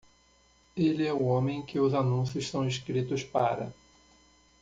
[0.75, 3.71] Ele é o homem que os anúncios são escritos para.